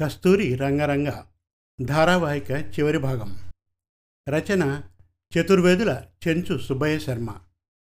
[0.00, 1.10] కస్తూరి రంగరంగ
[1.84, 3.38] ధారావాహిక చివరి భాగం.
[4.28, 4.82] రచన
[5.38, 7.40] చతుర్వేదుల చెంచు సుబ్బయ్య శర్మ.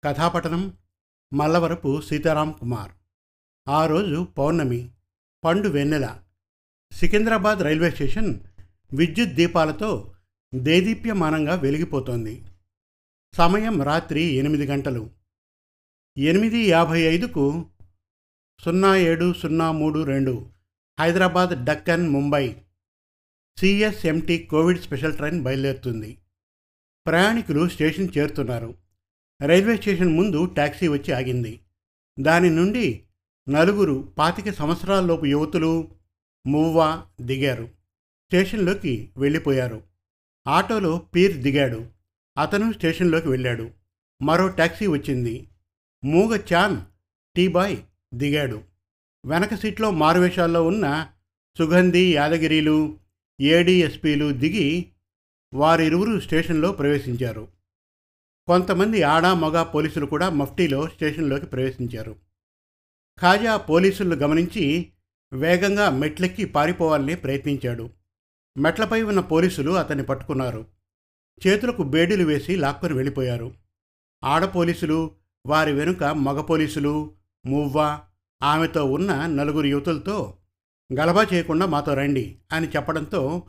[0.04, 0.78] కథాపటనం
[1.34, 2.92] మల్లవరపు సీతారాం కుమార్.
[3.68, 4.90] ఆ రోజు పౌర్ణమి
[5.44, 6.22] పండు వెన్నెల.
[6.92, 8.40] సికింద్రాబాద్ రైల్వే స్టేషన్
[8.92, 10.14] విద్యుత్ దీపాలతో
[10.54, 12.44] దేదీప్యమానంగా వెలిగిపోతోంది.
[13.34, 15.10] సమయం రాత్రి ఎనిమిది గంటలు.
[16.18, 17.66] ఎనిమిది యాభై ఐదుకు
[18.60, 20.52] సున్నా ఏడు సున్నా మూడు రెండు
[21.00, 22.56] Hyderabad Deccan Mumbai
[23.58, 26.18] CSMT covid special train బయలుదేరుతుంది.
[27.06, 28.74] ప్రయాణికులు స్టేషన్ చేరుతున్నారు.
[29.42, 31.60] రైల్వే స్టేషన్ ముందు ట్యాక్సీ వచ్చి ఆగింది.
[32.20, 33.02] దాని నుండి
[33.48, 35.90] నలుగురు పాతిక సంవత్సరాలలోపు యువతులు
[36.46, 37.64] మువ్వా దిగారు.
[38.26, 39.82] స్టేషన్లోకి వెళ్ళిపోయారు.
[40.46, 41.86] ఆటోలో పీర్ దిగాడు.
[42.38, 43.70] అతను స్టేషన్లోకి వెళ్ళాడు.
[44.22, 45.48] మరో ట్యాక్సీ వచ్చింది.
[46.04, 46.80] మూగ చాన్
[47.36, 47.76] టీ బాయ్
[48.14, 48.71] దిగాడు.
[49.26, 51.08] వెనక సీట్లో మారువేషాల్లో ఉన్న
[51.58, 52.98] సుగంధి యాదగిరిలు
[53.40, 54.86] ఏడీఎస్పీలు దిగి
[55.54, 57.48] వారిరువురు స్టేషన్లో ప్రవేశించారు.
[58.46, 62.16] కొంతమంది ఆడా మగ పోలీసులు కూడా మఫ్టీలో స్టేషన్లోకి ప్రవేశించారు.
[63.20, 64.92] ఖాజా పోలీసులను గమనించి
[65.32, 67.90] వేగంగా మెట్లెక్కి పారిపోవాలని ప్రయత్నించాడు.
[68.58, 70.66] మెట్లపై ఉన్న పోలీసులు అతన్ని పట్టుకున్నారు.
[71.46, 73.54] చేతులకు బేడీలు వేసి లాక్కొని వెళ్ళిపోయారు.
[74.24, 75.10] ఆడ పోలీసులు
[75.46, 77.14] వారి వెనుక మగ పోలీసులు
[77.46, 78.00] మువ్వ
[78.42, 80.36] ఆమెతో ఉన్న నలుగురు యువతులతో
[81.00, 83.42] గలబా చేయకుండా మాతో రండి అని చెప్పడంతో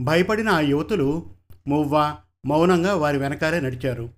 [0.00, 1.34] భయపడిన ఆ యువతులు
[1.68, 4.10] మువ్వ మౌనంగా వారి వెనకాలే నడిచారు.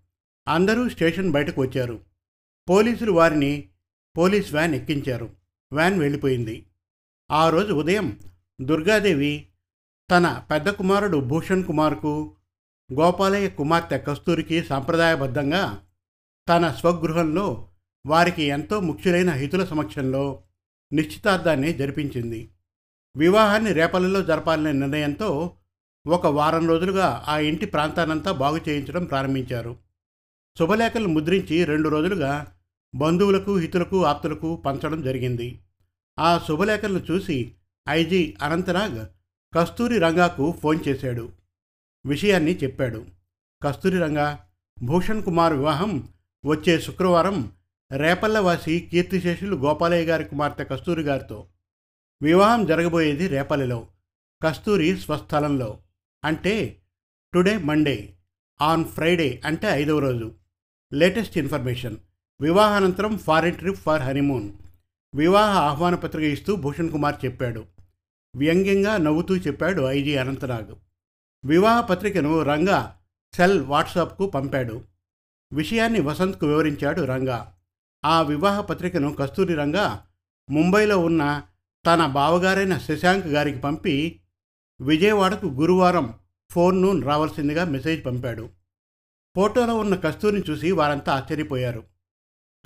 [0.49, 2.01] అందరూ స్టేషన్ బయటకు వచ్చారు.
[2.69, 3.69] పోలీసులు వారిని
[4.19, 5.31] పోలీస్ వ్యాన్ ఎక్కించారు.
[5.73, 6.67] వ్యాన్ వెళ్ళిపోయింది.
[7.31, 8.19] ఆ రోజు ఉదయం
[8.61, 9.49] దుర్గాదేవి
[10.11, 12.37] తన పెద్ద కుమారుడు భూషణ్ కుమార్కు
[12.93, 15.85] గోపాలయ్య కుమార్తె కస్తూరికి సాంప్రదాయబద్ధంగా
[16.49, 17.69] తన స్వగృహంలో
[18.07, 20.43] వారికి ఎంతో ముఖ్యులైన హితుల సమక్షంలో
[20.93, 22.51] నిశ్చితార్థాన్ని జరిపించింది.
[23.17, 25.57] వివాహాన్ని రేపలలో జరపాలనే నిర్ణయంతో
[26.07, 29.77] ఒక వారం రోజులుగా ఆ ఇంటి ప్రాంతానంతా బాగు చేయించడం ప్రారంభించారు.
[30.59, 32.47] శుభలేఖలు ముద్రించి రెండు రోజులుగా
[32.95, 35.59] బంధువులకు హితులకు ఆప్తులకు పంచడం జరిగింది.
[36.19, 37.53] ఆ శుభలేఖలను చూసి
[37.89, 39.07] ఐజీ అనంతనాగ్
[39.55, 41.29] కస్తూరి రంగాకు ఫోన్ చేశాడు.
[42.07, 43.07] విషయాన్ని చెప్పాడు.
[43.63, 44.49] కస్తూరి రంగా
[44.83, 46.09] భూషణ్ కుమార్ వివాహం
[46.47, 47.53] వచ్చే శుక్రవారం
[47.97, 51.47] రేపల్లవాసి కీర్తిశేషులు గోపాలయ్య గారి కుమార్తె కస్తూరి గారితో.
[52.23, 53.87] వివాహం జరగబోయేది రేపల్లెలో.
[54.43, 55.79] కస్తూరి స్వస్థలంలో.
[56.25, 56.83] అంటే
[57.35, 58.15] టుడే మండే
[58.63, 60.35] ఆన్ ఫ్రైడే అంటే ఐదవ రోజు.
[60.93, 61.97] Latest information.
[62.41, 64.53] వివాహానంతరం foreign trip for honeymoon.
[65.15, 67.65] వివాహ ఆహ్వాన పత్రిక ఇస్తూ భూషణ్ కుమార్ చెప్పాడు.
[68.37, 70.75] వ్యంగ్యంగా నవ్వుతూ చెప్పాడు ఐజీ అనంతనాగ్.
[71.45, 72.99] వివాహ పత్రికను రంగా
[73.35, 74.85] సెల్ వాట్సాప్కు పంపాడు.
[75.53, 77.55] విషయాన్ని వసంత్కు వివరించాడు రంగా.
[78.05, 79.97] ఆ వివాహ పత్రికను కస్తూరి రంగ
[80.51, 81.43] ముంబైలో ఉన్న
[81.87, 84.21] తన బావగారైన శశాంక్ గారికి పంపి
[84.81, 86.15] విజయవాడకు గురువారం
[86.51, 88.49] ఫోన్ నూన్ రావాల్సిందిగా మెసేజ్ పంపాడు.
[89.37, 91.85] ఫోటోలో ఉన్న కస్తూరిని చూసి వారంతా ఆశ్చర్యపోయారు.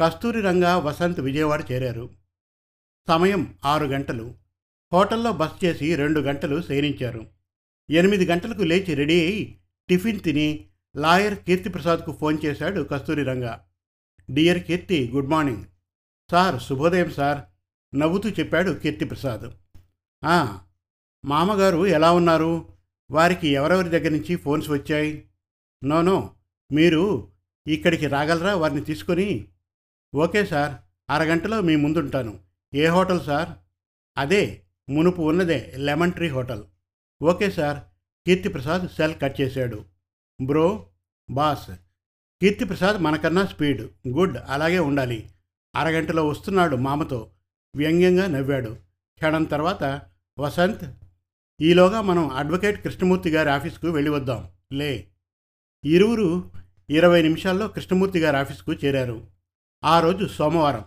[0.00, 2.10] కస్తూరి రంగా వసంత్ విజయవాడ చేరారు.
[3.08, 4.34] సమయం ఆరు గంటలు.
[4.92, 7.26] హోటల్లో బస్ చేసి రెండు గంటలు శయనించారు.
[7.90, 13.65] ఎనిమిది గంటలకు లేచి రెడీ అయి టిఫిన్ తిని లాయర్ కీర్తిప్రసాద్కు ఫోన్ చేశాడు Kasturi Ranga.
[14.30, 15.64] Dear Keerthi good morning
[16.30, 17.40] sir శుభోదయం సార్
[17.96, 19.50] నవ్వుతూ చెప్పాడు కీర్తిప్రసాద్.
[21.24, 22.68] మామగారు ఎలా ఉన్నారు?
[23.10, 25.24] వారికి ఎవరెవరి దగ్గర నుంచి ఫోన్స్ వచ్చాయి?
[25.84, 26.34] నోనో
[26.72, 27.28] మీరు
[27.66, 28.54] ఇక్కడికి రాగలరా?
[28.54, 29.48] వారిని తీసుకొని.
[30.14, 30.74] ఓకే సార్
[31.10, 32.40] అరగంటలో మీ ముందుంటాను.
[32.74, 33.48] ఏ హోటల్ సార్?
[34.18, 36.64] అదే మునుపు ఉన్నదే lemon tree hotel.
[37.22, 37.78] Okay sir
[38.26, 39.84] Keerthiprasad cell cut చేశాడు.
[40.42, 40.86] బ్రో
[41.30, 41.70] బాస్
[42.42, 45.30] కీర్తిప్రసాద్ మనకన్నా స్పీడ్ గుడ్ అలాగే ఉండాలి.
[45.76, 47.30] అరగంటలో వస్తున్నాడు మామతో.
[47.76, 48.76] వ్యంగ్యంగా నవ్వాడు.
[49.14, 50.02] క్షణం తర్వాత
[50.38, 50.84] వసంత్
[51.60, 55.06] ఈలోగా మనం అడ్వకేట్ కృష్ణమూర్తి గారి ఆఫీస్కు వెళ్ళి వద్దాం లే.
[55.84, 56.50] ఇరువురు
[56.90, 59.26] ఇరవై నిమిషాల్లో కృష్ణమూర్తి గారి ఆఫీస్కు చేరారు.
[59.84, 60.84] ఆ రోజు సోమవారం.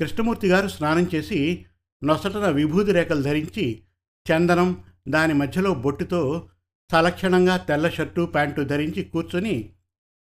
[0.00, 1.66] కృష్ణమూర్తి గారు స్నానం చేసి
[2.04, 3.82] నొసటన విభూతి రేఖలు ధరించి
[4.32, 6.48] చందనం దాని మధ్యలో బొట్టుతో
[6.92, 9.72] సలక్షణంగా తెల్ల షర్టు ప్యాంటు ధరించి కూర్చొని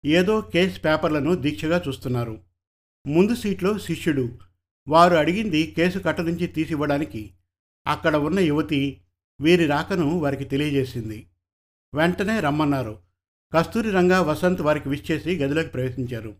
[0.06, 2.40] ఏదో కేస్ పేపర్లను దీక్షగా చూస్తున్నారు.
[3.06, 4.38] ముందు సీట్లో శిష్యుడు.
[4.88, 7.32] వారు అడిగింది కేసు కట్ట నుంచి తీసివ్వడానికి.
[7.86, 9.00] అక్కడ ఉన్న యువతి
[9.40, 11.26] వీరి రాకను వారికి తెలియజేసింది.
[11.94, 12.98] వెంటనే రమ్మన్నారు.
[13.52, 16.34] కస్తూరి రంగా వసంత్ వారికి విష్ చేసి గదిలోకి ప్రవేశించారు.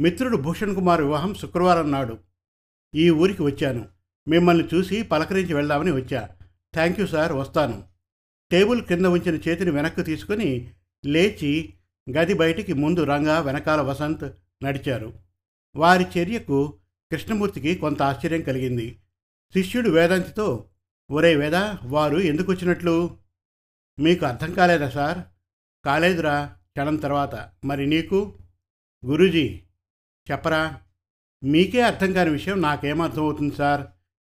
[0.00, 2.18] మిత్రుడు భూషణ్ కుమార్ వివాహం శుక్రవారం నాడు.
[2.94, 3.88] ఈ ఊరికి వచ్చాను.
[4.28, 6.28] మిమ్మల్ని చూసి పలకరించి వెళ్దామని వచ్చా.
[6.74, 7.84] థ్యాంక్ యూ సార్ వస్తాను.
[8.50, 10.70] టేబుల్ కింద ఉంచిన చేతిని వెనక్కి తీసుకుని
[11.06, 11.74] లేచి
[12.10, 14.32] గది బయటికి ముందు రంగా వెనకాల వసంత్
[14.64, 15.12] నడిచారు.
[15.76, 16.78] వారి చర్యకు
[17.10, 19.00] కృష్ణమూర్తికి కొంత ఆశ్చర్యం కలిగింది.
[19.52, 20.64] శిష్యుడు వేదాంతితో
[21.10, 23.16] ఒరే వేద వారు ఎందుకు వచ్చినట్లు
[23.98, 25.18] మీకు అర్థం కాలేదా సార్?
[25.84, 27.50] కాలేదురా క్షణం తర్వాత.
[27.64, 28.38] మరి నీకు?
[29.06, 29.60] గురూజీ
[30.30, 30.80] చెప్పరా?
[31.44, 33.86] మీకే అర్థం కాని విషయం నాకేమర్థమవుతుంది సార్?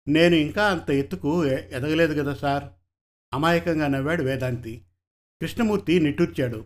[0.08, 2.64] నేను ఇంకా అంత ఎత్తుకు ఎదగలేదు కదా సార్?
[3.34, 4.86] అమాయకంగా నవ్వాడు వేదాంతి.
[5.42, 6.66] కృష్ణమూర్తి నిట్టూర్చాడు.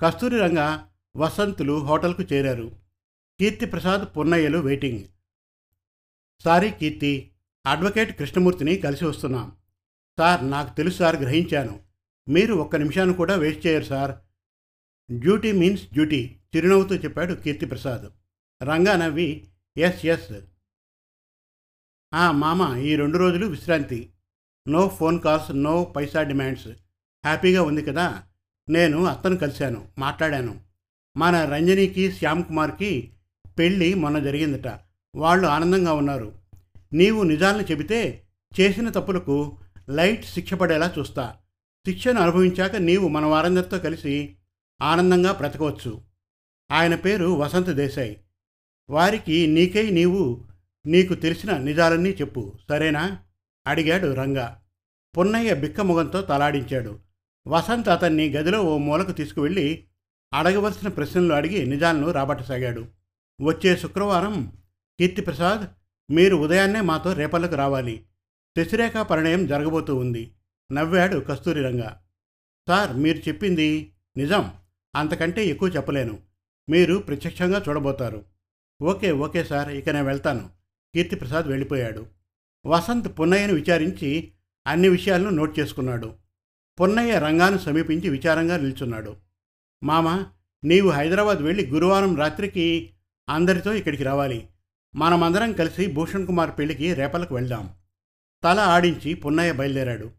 [0.00, 0.78] కస్తూరి రంగ
[1.16, 2.76] వసంతులు హోటల్కు చేరారు.
[3.40, 5.04] కీర్తి ప్రసాద్ పున్నయ్యలు వెయిటింగ్.
[6.44, 7.30] సారీ కీర్తి
[7.66, 9.56] అడ్వకేట్ కృష్ణమూర్తిని కలిసి వస్తున్నాం.
[10.18, 11.80] సార్ నాకు తెలుసు సార్ గ్రహించాను.
[12.28, 14.16] మీరు ఒక్క నిమిషాన్ని కూడా వేస్ట్ చేయరు సార్.
[15.18, 18.12] డ్యూటీ మీన్స్ డ్యూటీ చిరునవ్వుతూ చెప్పాడు కీర్తి ప్రసాద్.
[18.64, 20.32] రంగా నవ్వి ఎస్ ఎస్.
[22.14, 24.12] ఆ మామ ఈ రెండు రోజులు విశ్రాంతి.
[24.68, 26.68] No phone calls no paisa demands.
[27.24, 28.28] హ్యాపీగా ఉంది కదా?
[28.72, 30.60] నేను అత్తను కలిశాను మాట్లాడాను.
[31.16, 33.12] మన రంజనీకి శ్యామ్ కుమార్కి
[33.58, 34.78] పెళ్ళి మొన్న జరిగిందట.
[35.16, 36.32] వాళ్ళు ఆనందంగా ఉన్నారు.
[36.92, 38.22] నీవు నిజాలను చెబితే
[38.60, 39.58] చేసిన తప్పులకు
[39.90, 41.36] లైట్ శిక్ష పడేలా చూస్తా.
[41.86, 44.36] శిక్షను అనుభవించాక నీవు మన వారందరితో కలిసి
[44.82, 46.02] ఆనందంగా బ్రతకవచ్చు.
[46.70, 48.16] ఆయన పేరు వసంత దేశాయ్.
[48.90, 50.44] వారికి నీకై నీవు
[50.86, 53.18] నీకు తెలిసిన నిజాలన్నీ చెప్పు సరేనా?
[53.66, 54.62] అడిగాడు రంగా.
[55.18, 57.11] పున్నయ్య బిక్కముఖంతో తలాడించాడు.
[57.46, 59.84] వసంత్ అతన్ని గదిలో ఓ మూలకు తీసుకువెళ్ళి
[60.34, 62.86] అడగవలసిన ప్రశ్నలు అడిగి నిజాలను రాబట్టసాగాడు.
[63.42, 64.52] వచ్చే శుక్రవారం
[64.98, 65.68] కీర్తిప్రసాద్
[66.12, 68.06] మీరు ఉదయాన్నే మాతో రేపల్లకు రావాలి.
[68.58, 70.32] శశిరేఖ పరిణయం జరగబోతూ ఉంది.
[70.72, 72.00] నవ్వాడు కస్తూరి రంగా
[72.68, 74.52] సార్ మీరు చెప్పింది నిజం.
[74.96, 76.18] అంతకంటే ఎక్కువ చెప్పలేను.
[76.70, 78.24] మీరు ప్రత్యక్షంగా చూడబోతారు.
[78.82, 80.50] ఓకే ఓకే సార్ ఇక నేను వెళ్తాను.
[80.94, 82.06] కీర్తిప్రసాద్ వెళ్ళిపోయాడు.
[82.66, 84.32] వసంత్ పున్నయ్యను విచారించి
[84.66, 86.21] అన్ని విషయాలను నోట్ చేసుకున్నాడు.
[86.80, 89.16] పున్నయ్య రంగాను సమీపించి విచారంగా నిల్చున్నాడు.
[89.84, 90.24] మామ
[90.64, 92.90] నీవు హైదరాబాద్ వెళ్ళి గురువారం రాత్రికి
[93.28, 94.48] అందరితో ఇక్కడికి రావాలి.
[94.94, 97.74] మనమందరం కలిసి భూషణ్ కుమార్ పెళ్ళికి రేపలకు వెళ్దాం.
[98.44, 100.10] తల ఆడించి పున్నయ్య బయలుదేరాడు.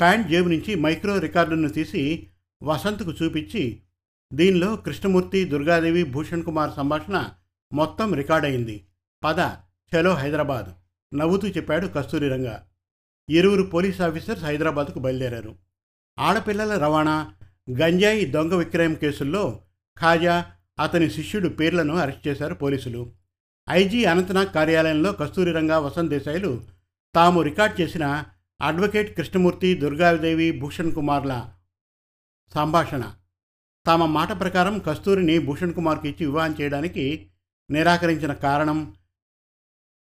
[0.00, 2.28] ప్యాంట్ జేబు నుంచి మైక్రో రికార్డును తీసి
[2.62, 3.82] వసంత్కు చూపించి
[4.32, 7.28] దీనిలో కృష్ణమూర్తి దుర్గాదేవి భూషణ్ కుమార్ సంభాషణ
[7.72, 8.86] మొత్తం రికార్డయింది.
[9.24, 9.38] పద
[9.92, 10.66] చలో హైదరాబాద్.
[11.18, 12.58] నవ్వుతూ చెప్పాడు కస్తూరి రంగ
[13.28, 15.69] ఇరువురు పోలీస్ ఆఫీసర్స్ హైదరాబాద్కు బయలుదేరారు.
[16.18, 17.32] ఆడపిల్లల రవాణా
[17.70, 19.62] గంజాయి దొంగ విక్రయం కేసుల్లో
[19.98, 23.12] ఖాజా అతని శిష్యుడు పేర్లను అరెస్ట్ చేశారు పోలీసులు.
[23.70, 26.60] ఐజీ అనంతనాగ్ కార్యాలయంలో కస్తూరి రంగా వసంత్ దేశాయిలు
[27.14, 28.24] తాము రికార్డ్ చేసిన
[28.60, 31.52] అడ్వకేట్ కృష్ణమూర్తి దుర్గాదేవి భూషణ్ కుమార్ల
[32.54, 33.14] సంభాషణ.
[33.86, 37.30] తమ మాట ప్రకారం కస్తూరిని భూషణ్ కుమార్కి ఇచ్చి వివాహం చేయడానికి
[37.70, 38.94] నిరాకరించిన కారణం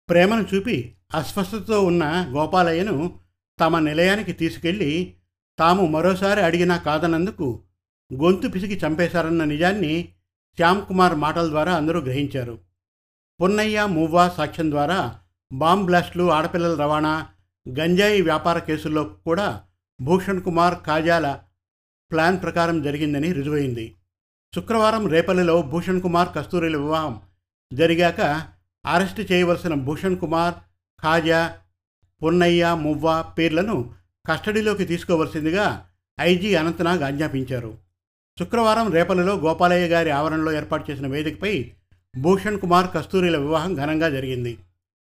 [0.08, 3.18] ప్రేమను చూపి అస్వస్థతతో ఉన్న గోపాలయ్యను
[3.60, 5.16] తమ నిలయానికి తీసుకెళ్ళి
[5.62, 7.62] తాము మరోసారి అడిగినా కాదన్నందుకు
[8.10, 10.08] గొంతు పిసికి చంపేశారన్న నిజాన్ని
[10.56, 12.58] శ్యామ్ కుమార్ మాటల ద్వారా అందరూ గ్రహించారు.
[13.40, 15.18] పున్నయ్య మువ్వా సాక్ష్యం ద్వారా
[15.52, 17.28] బాంబ్ బ్లాస్ట్లు ఆడపిల్లల రవాణా
[17.68, 19.62] గంజాయి వ్యాపార కేసుల్లో కూడా
[20.00, 21.40] భూషణ్ కుమార్ కాజాల
[22.10, 23.96] ప్లాన్ ప్రకారం జరిగిందని రుజువైంది.
[24.54, 27.20] శుక్రవారం రేపల్లిలో భూషణ్ కుమార్ కస్తూరిల వివాహం
[27.72, 28.20] జరిగాక
[28.86, 30.54] అరెస్టు చేయవలసిన భూషణ్ కుమార్
[31.02, 31.58] ఖాజా
[32.24, 35.88] పున్నయ్య మువ్వ పేర్లను కస్టడీలోకి తీసుకోవలసిందిగా
[36.20, 37.78] ఐజీ అనంతనాగ్ ఆజ్ఞాపించారు.
[38.38, 41.72] శుక్రవారం రేపల్లిలో గోపాలయ్య గారి ఆవరణలో ఏర్పాటు చేసిన వేదికపై
[42.18, 44.58] భూషణ్ కుమార్ కస్తూరిల వివాహం ఘనంగా జరిగింది.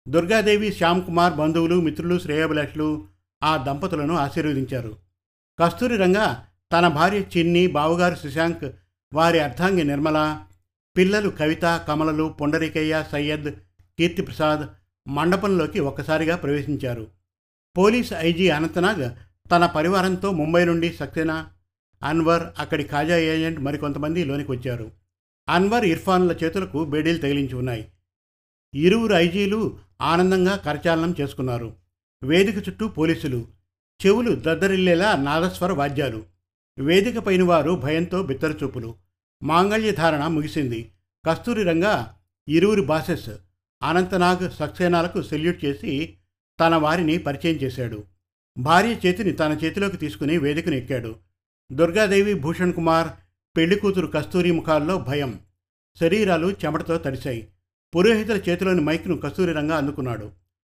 [0.08, 3.06] దుర్గాదేవి శ్యామ్ కుమార్ బంధువులు మిత్రులు శ్రేయభిలాషులు
[3.42, 4.96] ఆ దంపతులను ఆశీర్వదించారు.
[5.58, 8.72] కస్తూరి రంగా తన భార్య చిన్ని బావగారు శశాంక్
[9.14, 10.40] వారి అర్ధాంగి నిర్మల
[10.96, 13.50] పిల్లలు కవిత కమలలు పొండరికయ్య సయ్యద్
[13.98, 14.66] కీర్తిప్రసాద్
[15.08, 17.17] మండపంలోకి ఒక్కసారిగా ప్రవేశించారు.
[17.78, 19.10] పోలీస్ ఐజీ అనంతనాగ్
[19.50, 21.50] తన పరివారంతో ముంబై నుండి సక్సేనా
[22.02, 24.90] అన్వర్ అక్కడి ఖాజా ఏజెంట్ మరికొంతమంది లోనికి వచ్చారు.
[25.48, 27.88] అన్వర్ ఇర్ఫాన్ల చేతులకు బేడీలు తగిలించి ఉన్నాయి.
[28.74, 31.76] ఇరువురు ఐజీలు ఆనందంగా కరచాలనం చేసుకున్నారు.
[32.22, 33.46] వేదిక చుట్టూ పోలీసులు
[34.06, 36.24] చెవులు దద్దరిల్లేలా నాదస్వర వాద్యాలు.
[36.78, 38.94] వేదిక పైన వారు భయంతో బిత్తరచూపులు.
[39.42, 40.92] మాంగళ్య ధారణ ముగిసింది.
[41.26, 42.14] కస్తూరి రంగా
[42.48, 43.30] ఇరువురి బాసెస్
[43.82, 46.17] అనంతనాగ్ సక్సేనాలకు సెల్యూట్ చేసి
[46.60, 48.04] తన వారిని పరిచయం చేశాడు.
[48.58, 51.16] భార్య చేతిని తన చేతిలోకి తీసుకుని వేదికను ఎక్కాడు.
[51.72, 53.08] దుర్గాదేవి భూషణ్ కుమార్
[53.56, 55.40] పెళ్ళి కూతురు కస్తూరి ముఖాల్లో భయం.
[56.00, 57.48] శరీరాలు చెమటతో తడిశాయి.
[57.96, 60.30] పురోహితుల చేతిలోని మైక్ను కస్తూరి రంగా అందుకున్నాడు.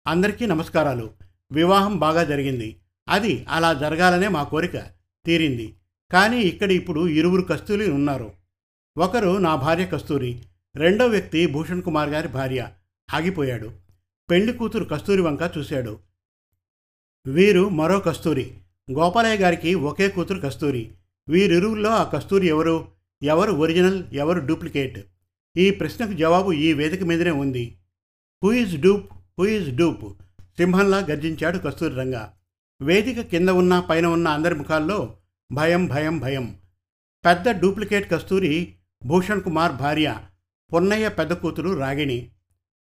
[0.07, 1.11] అందరికీ నమస్కారాలు.
[1.53, 2.81] వివాహం బాగా జరిగింది.
[3.09, 4.79] అది అలా జరగాలనే మా కోరిక
[5.27, 5.75] తీరింది.
[6.13, 8.33] కానీ ఇక్కడ ఇప్పుడు ఇరువురు కస్తూరి ఉన్నారు.
[8.99, 10.43] ఒకరు నా భార్య కస్తూరి
[10.77, 12.69] రెండో వ్యక్తి భూషణ్ కుమార్ గారి భార్య.
[13.15, 13.90] ఆగిపోయాడు.
[14.31, 15.99] పెళ్ళి కూతురు కస్తూరి వంక చూశాడు.
[17.27, 18.55] వీరు మరో కస్తూరి.
[18.93, 20.93] గోపాలయ్య గారికి ఒకే కూతురు కస్తూరి.
[21.29, 22.87] వీరిరువుల్లో ఆ కస్తూరి ఎవరు?
[23.23, 24.05] ఎవరు ఒరిజినల్?
[24.13, 24.99] ఎవరు డూప్లికేట్?
[25.57, 27.79] ఈ ప్రశ్నకు జవాబు ఈ వేదిక మీదనే ఉంది.
[28.45, 29.13] Who is dupe?
[29.13, 30.23] Who is dupe?
[30.43, 32.27] సింహంలా గర్జించాడు కస్తూరి రంగ.
[32.83, 35.17] వేదిక కింద ఉన్న పైన ఉన్న అందరి ముఖాల్లో
[35.53, 36.57] భయం భయం భయం.
[37.25, 38.75] పెద్ద డూప్లికేట్ కస్తూరి
[39.07, 40.17] భూషణ్ కుమార్ భార్య.
[40.73, 42.31] పొన్నయ్య పెద్ద కూతురు రాగిణి.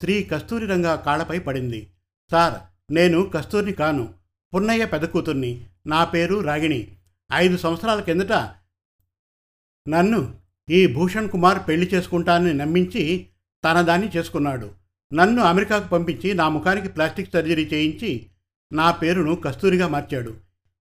[0.02, 1.88] స్త్రీ కస్తూరి రంగా కాళ్ళపై పడింది.
[2.32, 2.54] సార్
[2.94, 4.14] నేను కస్తూరిని కాను.
[4.56, 5.66] పున్నయ్య పెద్ద కూతుర్ని.
[5.88, 6.88] నా పేరు రాగిణి.
[7.34, 8.32] ఐదు సంవత్సరాల కిందట
[9.90, 10.36] నన్ను
[10.70, 13.28] ఈ భూషణ్ కుమార్ పెళ్ళి చేసుకుంటానని నమ్మించి
[13.66, 14.72] తన దాన్ని చేసుకున్నాడు.
[15.14, 18.26] నన్ను అమెరికాకు పంపించి నా ముఖానికి ప్లాస్టిక్ సర్జరీ చేయించి
[18.74, 20.36] నా పేరును కస్తూరిగా మార్చాడు.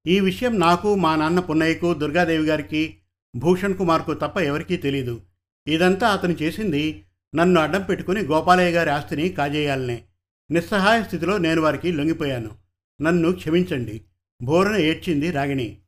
[0.06, 2.96] ఈ విషయం నాకు మా నాన్న పున్నయ్యకు దుర్గాదేవి గారికి
[3.36, 5.20] భూషణ్ కుమార్కు తప్ప ఎవరికీ తెలీదు.
[5.66, 7.04] ఇదంతా అతను చేసింది
[7.34, 10.02] నన్ను అడ్డం పెట్టుకుని గోపాలయ్య గారి ఆస్తిని కాజేయాలనే
[10.50, 12.50] నిస్సహాయ స్థితిలో నేను వారికి లొంగిపోయాను.
[13.02, 14.04] నన్ను క్షమించండి.
[14.42, 15.78] బోరున ఏడ్చింది రాగిణి.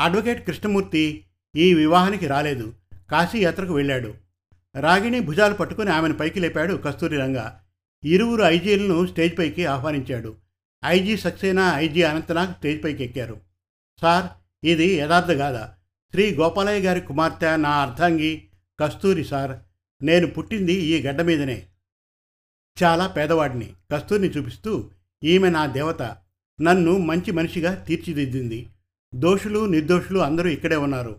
[0.00, 1.24] అడ్వకేట్ కృష్ణమూర్తి
[1.56, 2.74] ఈ వివాహానికి రాలేదు.
[3.10, 4.14] కాశీ యాత్రకు వెళ్ళాడు.
[4.80, 7.60] రాగిణి భుజాలు పట్టుకుని ఆమెను పైకి లేపాడు కస్తూరి రంగా.
[8.04, 10.36] ఇరువురు ఐజీలను స్టేజ్ పైకి ఆహ్వానించాడు.
[10.84, 13.40] IG Saxena IG Anantnag stage పైకి ఎక్కారు.
[14.00, 14.26] సార్
[14.66, 15.64] ఇది యథార్థ గాథ.
[16.10, 18.48] శ్రీ గోపాలయ్య గారి కుమార్తె నా అర్ధాంగి
[18.80, 19.67] కస్తూరి సార్.
[20.02, 21.66] నేను పుట్టింది ఈ గడ్డ మీదనే.
[22.82, 24.90] చాలా పేదవాడిని కస్తూరిని చూపిస్తూ
[25.24, 26.16] ఈమె నా దేవత.
[26.60, 28.68] నన్ను మంచి మనిషిగా తీర్చిదిద్దింది.
[29.14, 31.16] దోషులు నిర్దోషులు అందరూ ఇక్కడే ఉన్నారు.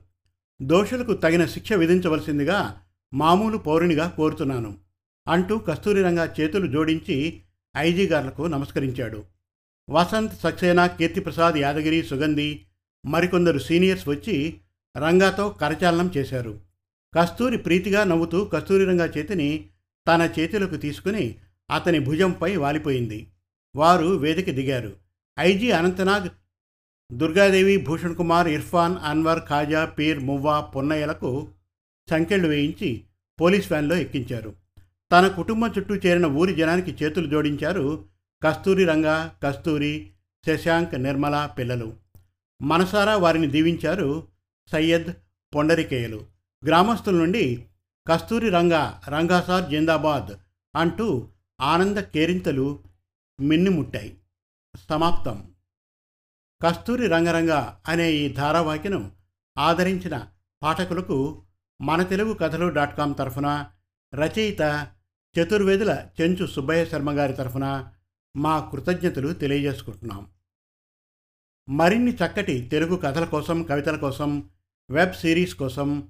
[0.62, 2.82] దోషులకు తగిన శిక్ష విధించవలసిందిగా
[3.14, 4.78] మామూలు పౌరునిగా కోరుతున్నాను.
[5.28, 7.42] అంటూ కస్తూరి రంగా చేతులు జోడించి
[7.78, 9.24] ఐజీ గారులకు నమస్కరించాడు.
[9.90, 12.66] వసంత్ సక్సేనా కీర్తిప్రసాద్ యాదగిరి సుగంధి
[13.06, 14.60] మరికొందరు సీనియర్స్ వచ్చి
[14.98, 16.69] రంగాతో కరచాలనం చేశారు.
[17.14, 19.70] కస్తూరి ప్రీతిగా నవ్వుతూ కస్తూరిరంగా చేతిని
[20.08, 21.36] తన చేతిలోకి తీసుకుని
[21.72, 23.28] అతని భుజంపై వాలిపోయింది.
[23.76, 24.96] వారు వేదిక దిగారు.
[25.40, 26.30] ఐజీ అనంతనాగ్
[27.14, 31.48] దుర్గాదేవి భూషణ్ కుమార్ ఇర్ఫాన్ అన్వర్ ఖాజా పీర్ మువ్వా పొన్నయ్యలకు
[32.10, 33.04] సంకెళ్ళు వేయించి
[33.42, 34.54] పోలీస్ వ్యాన్లో ఎక్కించారు.
[35.12, 38.06] తన కుటుంబం చుట్టూ చేరిన ఊరి జనానికి చేతులు జోడించారు
[38.44, 40.10] కస్తూరి రంగా కస్తూరి
[40.48, 41.94] శశాంక్ నిర్మల పిల్లలు.
[42.62, 44.28] మనసారా వారిని దీవించారు
[44.72, 45.14] సయ్యద్
[45.56, 46.39] పొండరికేయలు.
[46.66, 47.66] గ్రామస్తుల నుండి
[48.08, 50.38] కస్తూరి రంగా రంగాసార్ జిందాబాద్
[50.78, 51.28] అంటూ
[51.62, 52.84] ఆనంద కేరింతలు
[53.40, 54.18] మిన్నుముట్టాయి.
[54.90, 55.54] సమాప్తం.
[56.62, 59.12] కస్తూరి రంగరంగ అనే ఈ ధారావాహికను
[59.58, 60.28] ఆదరించిన
[60.64, 61.42] పాఠకులకు
[61.82, 63.68] మన తెలుగు కథలు డాట్ కామ్ తరఫున
[64.16, 64.88] రచయిత
[65.40, 67.90] చతుర్వేదుల చెంచు సుబ్బయ్య శర్మ గారి తరఫున
[68.38, 70.30] మా కృతజ్ఞతలు తెలియజేసుకుంటున్నాం.
[71.70, 74.50] మరిన్ని చక్కటి తెలుగు కథల కోసం కవితల కోసం
[74.92, 76.10] వెబ్ సిరీస్ కోసం